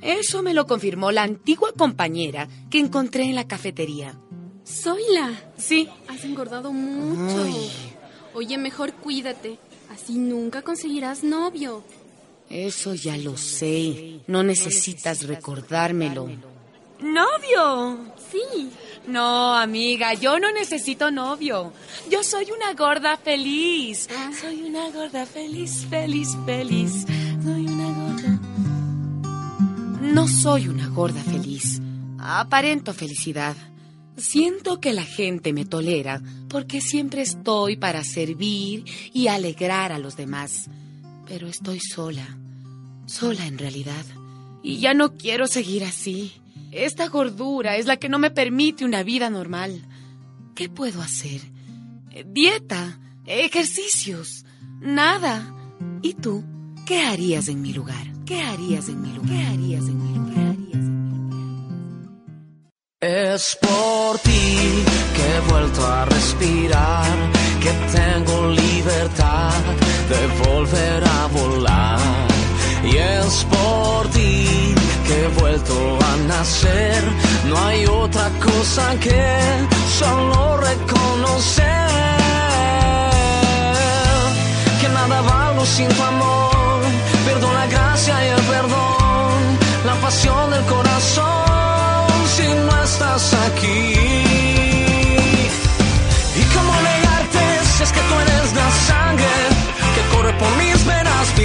[0.02, 4.16] Eso me lo confirmó la antigua compañera que encontré en la cafetería.
[4.66, 7.44] Zoila, Sí, has engordado mucho.
[7.44, 7.72] Ay.
[8.34, 9.58] Oye, mejor cuídate.
[9.92, 11.84] Así nunca conseguirás novio.
[12.50, 14.20] Eso ya lo sé.
[14.28, 16.30] No necesitas recordármelo.
[17.02, 17.98] ¿Novio?
[18.32, 18.70] Sí.
[19.08, 21.74] No, amiga, yo no necesito novio.
[22.10, 24.08] Yo soy una gorda feliz.
[24.40, 27.06] Soy una gorda feliz, feliz, feliz.
[27.44, 28.40] Soy una gorda.
[30.02, 31.82] No soy una gorda feliz.
[32.20, 33.56] Aparento felicidad.
[34.18, 40.16] Siento que la gente me tolera porque siempre estoy para servir y alegrar a los
[40.16, 40.70] demás.
[41.28, 42.26] Pero estoy sola.
[43.06, 44.06] Sola en realidad.
[44.64, 46.34] Y ya no quiero seguir así.
[46.72, 49.86] Esta gordura es la que no me permite una vida normal.
[50.56, 51.42] ¿Qué puedo hacer?
[52.12, 54.46] Eh, Dieta, ejercicios,
[54.82, 55.54] nada.
[56.02, 56.44] ¿Y tú?
[56.86, 58.06] ¿Qué harías en mi lugar?
[58.26, 59.30] ¿Qué harías en mi lugar?
[59.30, 60.38] ¿Qué harías en mi lugar?
[60.38, 61.26] ¿Qué harías en mi lugar?
[63.02, 64.58] Es por ti
[65.16, 67.32] que he vuelto a respirar,
[67.66, 69.60] que tengo libertad
[70.12, 72.00] de volver a volar.
[72.84, 74.76] Y es por ti
[75.08, 75.76] que he vuelto
[76.10, 77.02] a nacer,
[77.50, 79.26] no hay otra cosa que
[80.00, 81.90] solo reconocer
[84.80, 86.82] que nada valgo sin tu amor.
[87.26, 89.38] Pierdo la gracia y el perdón,
[89.90, 94.35] la pasión del corazón si no estás aquí.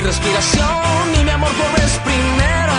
[0.00, 2.78] Mi respiración y mi amor por vez primera?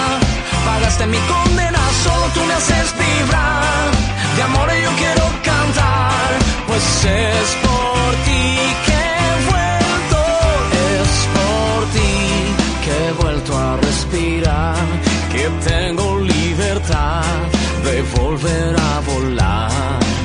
[0.66, 3.90] Pagaste mi condena, solo tú me haces vibrar.
[4.36, 6.30] De amor yo quiero cantar,
[6.68, 8.44] pues es por ti
[8.86, 10.22] que he vuelto,
[10.98, 12.14] es por ti
[12.84, 14.86] que he vuelto a respirar,
[15.32, 17.24] que tengo libertad
[17.84, 20.21] de volver a volar.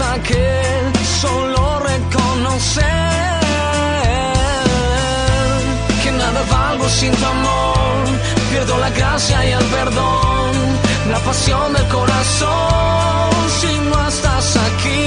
[0.00, 0.90] Que
[1.20, 2.82] solo reconocer
[6.02, 8.08] que nada valgo sin tu amor.
[8.50, 10.52] Pierdo la gracia y el perdón,
[11.10, 13.30] la pasión del corazón
[13.60, 15.04] si no estás aquí.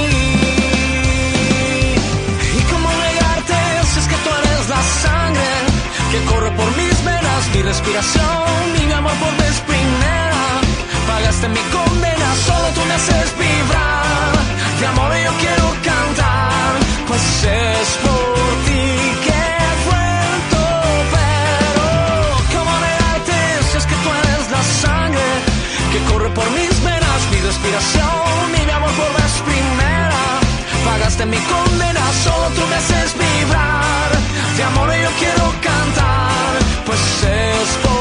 [2.58, 3.58] ¿Y cómo negarte
[3.90, 5.50] si es que tú eres la sangre
[6.12, 10.42] que corre por mis venas, mi respiración mi amor por vez primera?
[11.08, 14.35] Pagaste mi condena, solo tú me haces vibrar.
[14.80, 16.72] De amor yo quiero cantar,
[17.08, 18.84] pues es por ti
[19.24, 20.62] que he vuelto.
[21.16, 21.86] Pero,
[22.54, 23.36] ¿cómo negarte
[23.70, 25.28] si es que tú eres la sangre
[25.92, 30.24] que corre por mis venas, mi respiración mi amor por vez primera?
[30.84, 34.10] Pagaste mi condena, solo tú me haces vibrar.
[34.58, 36.52] De amor yo quiero cantar,
[36.84, 37.95] pues es por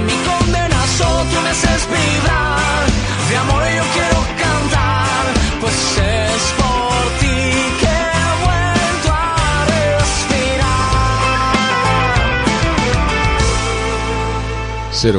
[0.00, 2.86] Mi condena, solo tú me haces vibrar.
[3.28, 5.26] De amor yo quiero cantar,
[5.60, 7.36] pues es por ti
[7.80, 10.80] que he vuelto a respirar.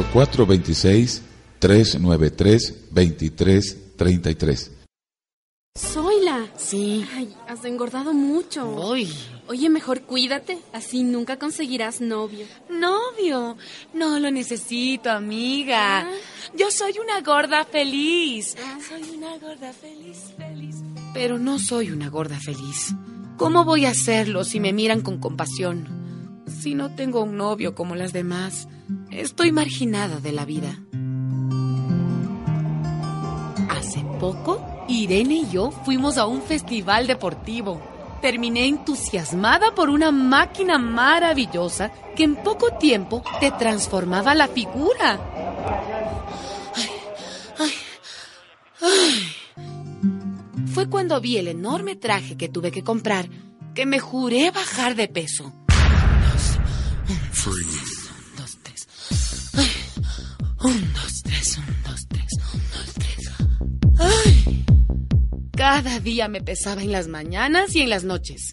[0.04, 1.22] 0426
[1.60, 4.70] 393 2333.
[6.64, 7.06] Sí.
[7.14, 8.66] Ay, has engordado mucho.
[8.66, 9.12] Uy.
[9.48, 10.58] Oye, mejor cuídate.
[10.72, 12.46] Así nunca conseguirás novio.
[12.70, 13.56] Novio.
[13.92, 16.08] No lo necesito, amiga.
[16.56, 18.56] Yo soy una gorda feliz.
[18.88, 20.76] Soy una gorda feliz, feliz.
[21.12, 22.94] Pero no soy una gorda feliz.
[23.36, 26.42] ¿Cómo voy a hacerlo si me miran con compasión?
[26.46, 28.68] Si no tengo un novio como las demás,
[29.10, 30.80] estoy marginada de la vida.
[34.24, 37.78] Poco, Irene y yo fuimos a un festival deportivo.
[38.22, 45.20] Terminé entusiasmada por una máquina maravillosa que en poco tiempo te transformaba la figura.
[46.74, 46.90] Ay,
[47.58, 47.72] ay,
[48.80, 49.36] ay.
[50.72, 53.28] Fue cuando vi el enorme traje que tuve que comprar
[53.74, 55.52] que me juré bajar de peso.
[57.46, 57.60] Un,
[58.38, 58.88] dos, tres.
[60.62, 60.94] Un,
[65.66, 68.52] Cada día me pesaba en las mañanas y en las noches.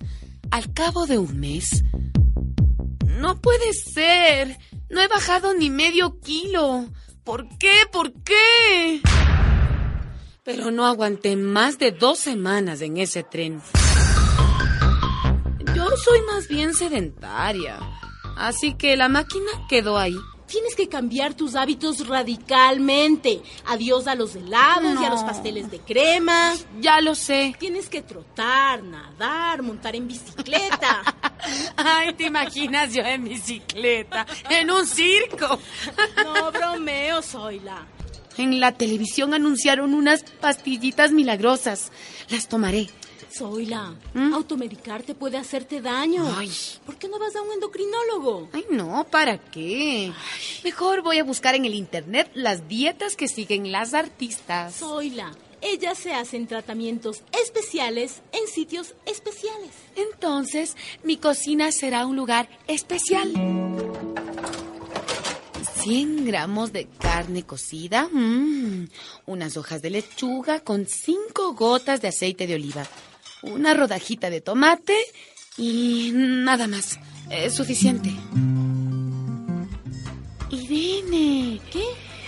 [0.50, 1.84] Al cabo de un mes...
[3.06, 4.58] No puede ser.
[4.90, 6.86] No he bajado ni medio kilo.
[7.26, 7.74] ¿Por qué?
[7.92, 9.02] ¿Por qué?
[10.46, 13.62] Pero no aguanté más de dos semanas en ese tren.
[15.76, 17.78] Yo soy más bien sedentaria.
[18.38, 20.16] Así que la máquina quedó ahí.
[20.52, 23.42] Tienes que cambiar tus hábitos radicalmente.
[23.68, 26.54] Adiós a los helados y a los pasteles de crema.
[26.82, 27.56] Ya lo sé.
[27.58, 31.04] Tienes que trotar, nadar, montar en bicicleta.
[31.78, 34.26] Ay, ¿te imaginas yo en bicicleta?
[34.50, 35.58] En un circo.
[36.24, 37.86] No bromeo, Zoila.
[38.38, 41.92] En la televisión anunciaron unas pastillitas milagrosas.
[42.30, 42.90] Las tomaré.
[43.32, 43.96] Zoila,
[44.34, 46.24] automedicarte puede hacerte daño.
[46.24, 46.36] ¿Mm?
[46.38, 46.52] Ay.
[46.86, 48.50] ¿Por qué no vas a un endocrinólogo?
[48.54, 50.12] Ay, no, ¿para qué?
[50.64, 54.76] Mejor voy a buscar en el internet las dietas que siguen las artistas.
[54.76, 59.72] Zoila, ellas se hacen tratamientos especiales en sitios especiales.
[59.96, 63.32] Entonces, mi cocina será un lugar especial.
[65.82, 68.88] 100 gramos de carne cocida, mm,
[69.26, 72.86] unas hojas de lechuga con 5 gotas de aceite de oliva,
[73.44, 74.96] una rodajita de tomate
[75.58, 77.00] y nada más.
[77.30, 78.12] Es suficiente.
[80.50, 81.84] Irene, ¿qué?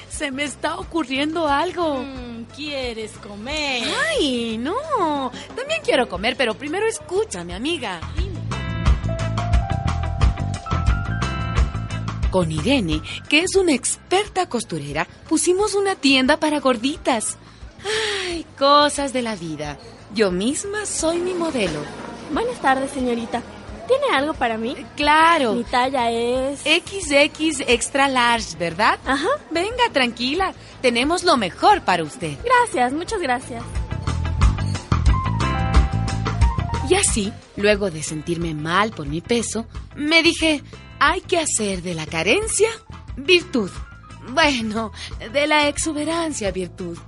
[0.10, 2.04] Se me está ocurriendo algo.
[2.04, 3.84] Mm, ¿Quieres comer?
[4.10, 5.32] Ay, no.
[5.56, 8.00] También quiero comer, pero primero escúchame, amiga.
[12.32, 17.38] Con Irene, que es una experta costurera, pusimos una tienda para gorditas.
[18.26, 19.78] Ay, cosas de la vida.
[20.14, 21.80] Yo misma soy mi modelo.
[22.32, 23.42] Buenas tardes, señorita.
[23.88, 24.76] ¿Tiene algo para mí?
[24.96, 25.54] Claro.
[25.54, 26.60] Mi talla es...
[26.60, 29.00] XX extra large, ¿verdad?
[29.08, 29.28] Ajá.
[29.50, 30.54] Venga, tranquila.
[30.84, 32.38] Tenemos lo mejor para usted.
[32.44, 33.64] Gracias, muchas gracias.
[36.88, 40.62] Y así, luego de sentirme mal por mi peso, me dije,
[41.00, 42.70] hay que hacer de la carencia
[43.18, 43.72] virtud.
[44.30, 44.92] Bueno,
[45.32, 47.00] de la exuberancia virtud.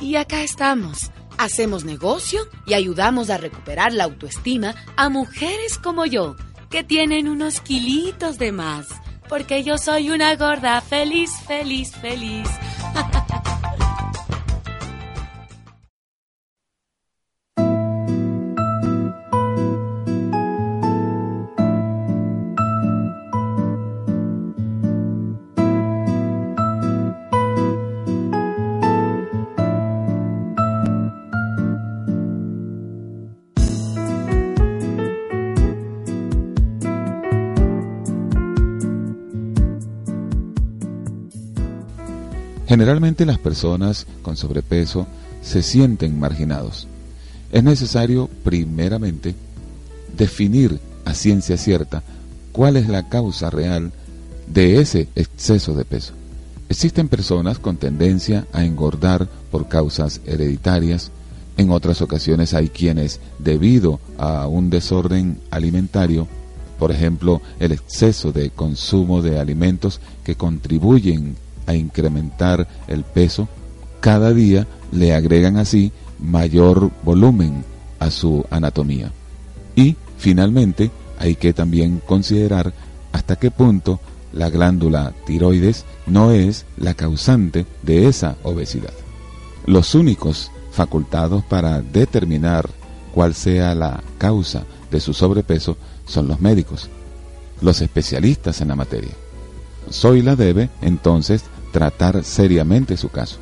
[0.00, 1.10] Y acá estamos.
[1.38, 6.36] Hacemos negocio y ayudamos a recuperar la autoestima a mujeres como yo,
[6.70, 8.86] que tienen unos kilitos de más.
[9.28, 12.48] Porque yo soy una gorda feliz, feliz, feliz.
[42.74, 45.06] Generalmente las personas con sobrepeso
[45.42, 46.88] se sienten marginados.
[47.52, 49.36] Es necesario, primeramente,
[50.16, 52.02] definir a ciencia cierta
[52.50, 53.92] cuál es la causa real
[54.48, 56.14] de ese exceso de peso.
[56.68, 61.12] Existen personas con tendencia a engordar por causas hereditarias,
[61.56, 66.26] en otras ocasiones hay quienes, debido a un desorden alimentario,
[66.80, 71.36] por ejemplo, el exceso de consumo de alimentos que contribuyen
[71.66, 73.48] a incrementar el peso,
[74.00, 77.64] cada día le agregan así mayor volumen
[77.98, 79.10] a su anatomía.
[79.76, 82.72] Y finalmente hay que también considerar
[83.12, 84.00] hasta qué punto
[84.32, 88.92] la glándula tiroides no es la causante de esa obesidad.
[89.66, 92.68] Los únicos facultados para determinar
[93.14, 96.90] cuál sea la causa de su sobrepeso son los médicos,
[97.60, 99.12] los especialistas en la materia.
[99.90, 101.44] Zoila debe entonces
[101.74, 103.38] tratar seriamente su caso.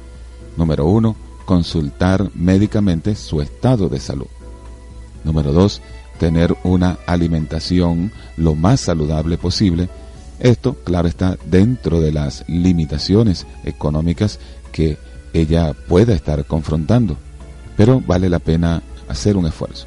[0.56, 1.14] Número uno,
[1.44, 4.26] consultar médicamente su estado de salud.
[5.22, 5.82] Número dos,
[6.18, 9.90] tener una alimentación lo más saludable posible.
[10.40, 14.38] Esto, claro, está dentro de las limitaciones económicas
[14.72, 14.96] que
[15.34, 17.18] ella pueda estar confrontando,
[17.76, 19.84] pero vale la pena hacer un esfuerzo.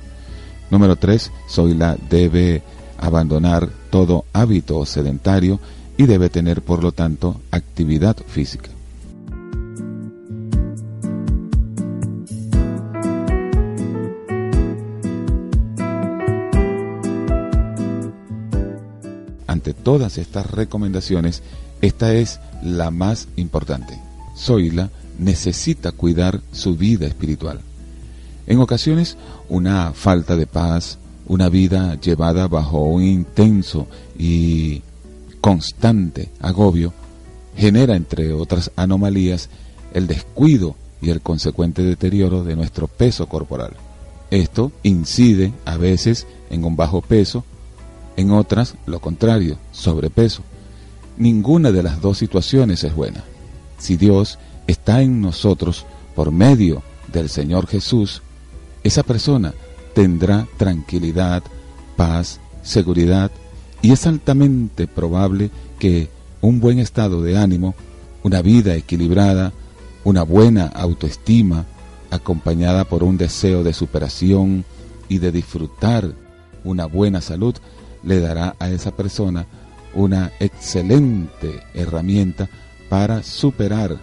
[0.69, 2.61] Número tres, Zoila debe
[2.99, 5.59] abandonar todo hábito sedentario
[5.97, 8.69] y debe tener por lo tanto actividad física.
[19.47, 21.41] Ante todas estas recomendaciones,
[21.81, 23.97] esta es la más importante.
[24.37, 27.61] Zoila necesita cuidar su vida espiritual.
[28.47, 29.17] En ocasiones,
[29.49, 33.87] una falta de paz, una vida llevada bajo un intenso
[34.19, 34.83] y
[35.45, 36.91] constante agobio
[37.55, 39.49] genera, entre otras anomalías,
[39.93, 43.73] el descuido y el consecuente deterioro de nuestro peso corporal.
[44.31, 47.43] Esto incide a veces en un bajo peso,
[48.17, 50.41] en otras lo contrario, sobrepeso.
[51.15, 53.23] Ninguna de las dos situaciones es buena.
[53.77, 55.85] Si Dios está en nosotros
[56.15, 56.81] por medio
[57.13, 58.23] del Señor Jesús,
[58.83, 59.53] esa persona
[59.93, 61.43] tendrá tranquilidad,
[61.95, 63.29] paz, seguridad
[63.85, 66.09] y es altamente probable que
[66.41, 67.75] un buen estado de ánimo,
[68.23, 69.53] una vida equilibrada,
[70.03, 71.65] una buena autoestima,
[72.09, 74.65] acompañada por un deseo de superación
[75.07, 76.15] y de disfrutar
[76.63, 77.53] una buena salud,
[78.01, 79.45] le dará a esa persona
[79.93, 82.49] una excelente herramienta
[82.89, 83.99] para superar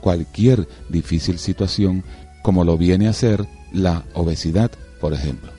[0.00, 2.04] cualquier difícil situación
[2.42, 5.52] como lo viene a ser la obesidad, por ejemplo.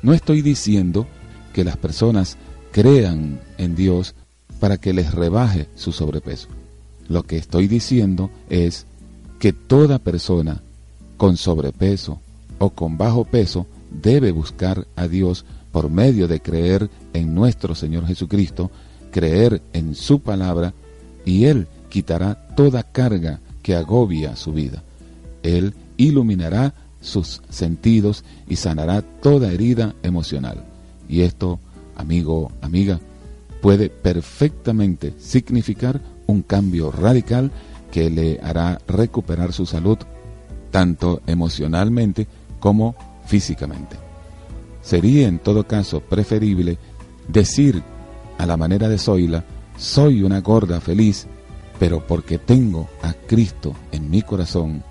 [0.00, 1.06] No estoy diciendo
[1.52, 2.38] que las personas
[2.74, 4.16] crean en Dios
[4.58, 6.48] para que les rebaje su sobrepeso.
[7.08, 8.86] Lo que estoy diciendo es
[9.38, 10.60] que toda persona
[11.16, 12.18] con sobrepeso
[12.58, 18.08] o con bajo peso debe buscar a Dios por medio de creer en nuestro Señor
[18.08, 18.72] Jesucristo,
[19.12, 20.74] creer en su palabra
[21.24, 24.82] y Él quitará toda carga que agobia su vida.
[25.44, 30.64] Él iluminará sus sentidos y sanará toda herida emocional.
[31.08, 31.60] Y esto
[31.96, 33.00] amigo, amiga,
[33.60, 37.50] puede perfectamente significar un cambio radical
[37.90, 39.98] que le hará recuperar su salud,
[40.70, 42.26] tanto emocionalmente
[42.60, 43.96] como físicamente.
[44.82, 46.76] Sería en todo caso preferible
[47.28, 47.82] decir
[48.36, 49.44] a la manera de Zoila,
[49.76, 51.26] soy una gorda feliz,
[51.78, 54.82] pero porque tengo a Cristo en mi corazón,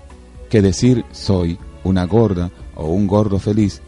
[0.50, 3.82] que decir soy una gorda o un gordo feliz,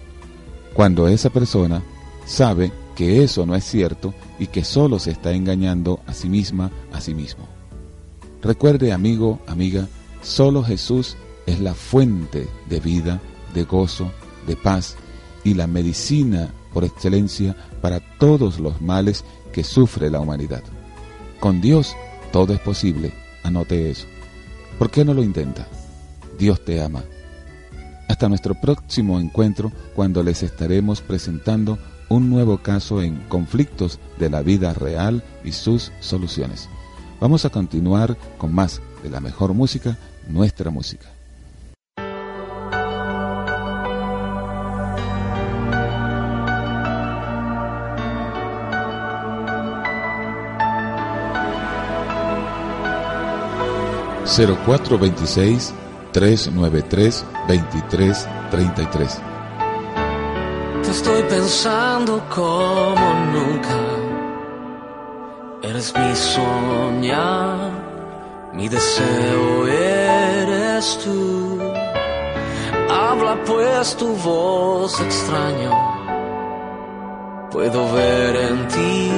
[0.75, 1.83] cuando esa persona
[2.25, 6.73] sabe que eso no es cierto y que solo se está engañando a sí misma,
[6.93, 7.47] a sí mismo.
[8.43, 9.87] Recuerde, amigo, amiga,
[10.23, 11.17] solo Jesús
[11.47, 13.21] es la fuente de vida,
[13.55, 14.11] de gozo,
[14.47, 14.97] de paz
[15.45, 20.63] y la medicina por excelencia para todos los males que sufre la humanidad.
[21.39, 21.95] Con Dios
[22.33, 23.13] todo es posible,
[23.45, 24.07] anote eso.
[24.79, 25.69] ¿Por qué no lo intenta?
[26.39, 27.05] Dios te ama.
[28.09, 31.79] Hasta nuestro próximo encuentro cuando les estaremos presentando
[32.09, 36.69] un nuevo caso en conflictos de la vida real y sus soluciones.
[37.21, 39.97] Vamos a continuar con más de la mejor música,
[40.29, 41.07] nuestra música.
[54.27, 55.73] ...0426
[56.13, 59.36] 393 2333 Te
[60.97, 63.81] estoy pensando como nunca.
[65.63, 67.71] Eres mi soñar,
[68.55, 71.61] mi deseo eres tú.
[72.89, 75.73] Habla pues tu voz extraño.
[77.51, 79.11] Puedo ver en ti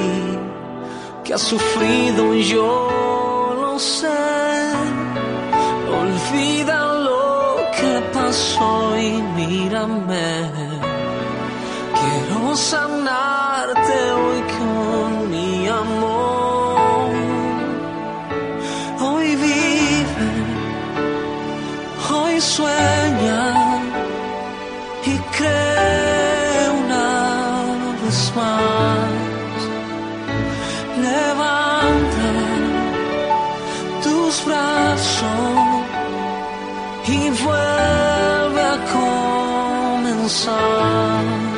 [1.23, 4.25] que has sufrido y yo lo sé.
[6.01, 10.68] Olvida lo que pasó y mírame.
[12.55, 17.11] Sanarte hoy con mi amor.
[19.01, 20.31] Hoy vive,
[22.11, 23.81] hoy sueña
[25.05, 27.07] y cree una
[28.03, 29.59] vez más.
[30.97, 32.31] Levanta
[34.03, 35.83] tus brazos
[37.07, 38.77] y vuelve a
[40.11, 41.48] comenzar.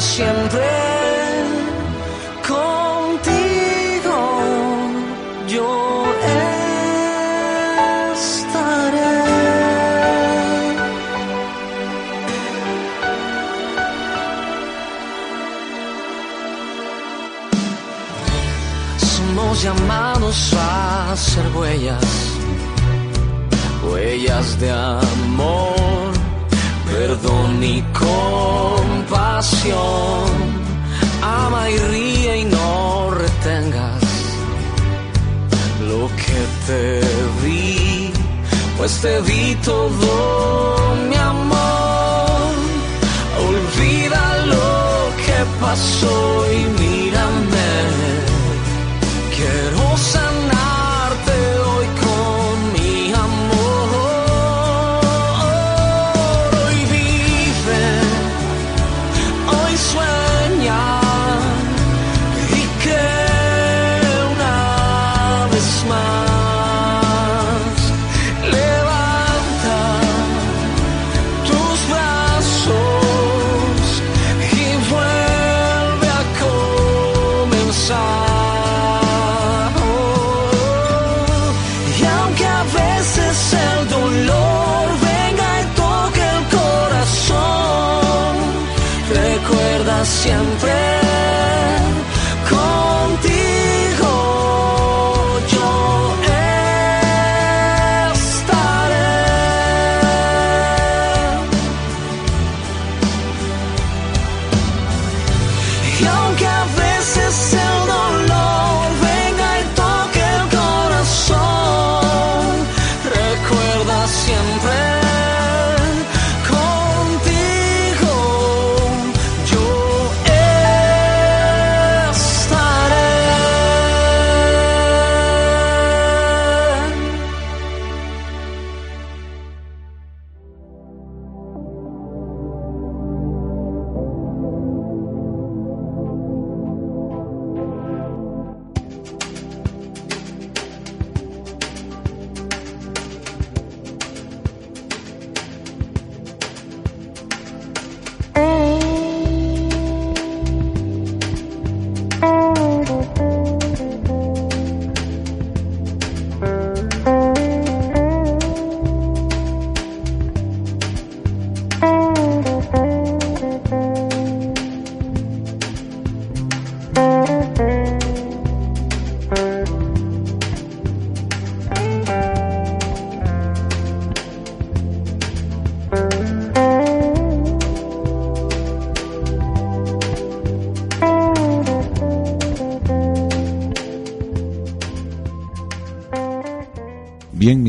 [0.00, 0.68] Siempre
[2.46, 4.18] contigo
[5.48, 6.04] yo
[8.14, 9.14] estaré.
[18.98, 22.04] Somos llamados a ser huellas,
[23.88, 26.12] huellas de amor,
[26.90, 27.82] perdón y
[31.22, 34.02] Ama y ríe y no retengas
[35.86, 37.00] lo que te
[37.44, 38.12] di,
[38.78, 42.54] pues te di todo mi amor.
[43.46, 47.15] Olvida lo que pasó y mírame.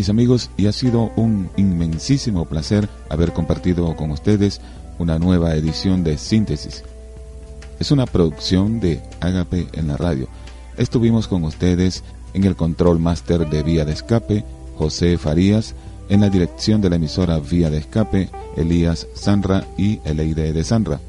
[0.10, 4.62] Amigos, y ha sido un inmensísimo placer haber compartido con ustedes
[5.00, 6.84] una nueva edición de Síntesis.
[7.80, 10.28] Es una producción de Ágape en la radio.
[10.78, 12.04] Estuvimos con ustedes
[12.34, 14.44] en el control máster de Vía de Escape,
[14.78, 15.76] José Farías,
[16.10, 21.00] en la dirección de la emisora Vía de Escape, Elías Sanra y Eleide de Sanra.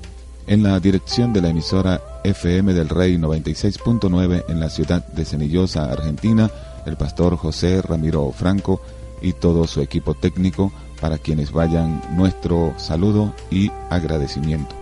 [0.46, 5.92] En la dirección de la emisora FM del Rey 96.9 en la ciudad de Cenillosa,
[5.92, 6.50] Argentina,
[6.88, 8.80] el pastor José Ramiro Franco
[9.20, 14.74] y todo su equipo técnico, para quienes vayan nuestro saludo y agradecimiento.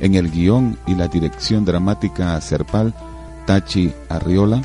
[0.00, 2.94] En el guion y la dirección dramática Serpal,
[3.46, 4.62] Tachi Arriola.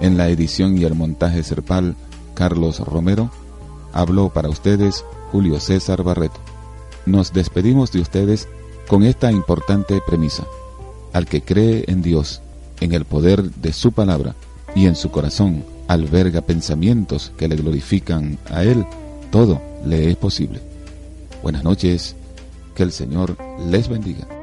[0.00, 1.96] En la edición y el montaje Serpal,
[2.34, 3.30] Carlos Romero.
[3.92, 6.40] Habló para ustedes Julio César Barreto.
[7.06, 8.48] Nos despedimos de ustedes
[8.88, 10.44] con esta importante premisa.
[11.12, 12.42] Al que cree en Dios,
[12.80, 14.34] en el poder de su palabra
[14.74, 18.84] y en su corazón alberga pensamientos que le glorifican a Él,
[19.30, 20.60] todo le es posible.
[21.42, 22.16] Buenas noches,
[22.74, 23.36] que el Señor
[23.68, 24.41] les bendiga.